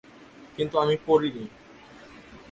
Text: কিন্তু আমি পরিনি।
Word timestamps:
কিন্তু 0.57 0.75
আমি 0.79 0.95
পরিনি। 1.05 1.45